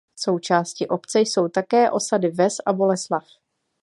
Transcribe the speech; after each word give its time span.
Součástí 0.15 0.87
obce 0.87 1.19
jsou 1.19 1.47
také 1.47 1.91
osady 1.91 2.31
Ves 2.31 2.55
a 2.65 2.73
Boleslav. 2.73 3.27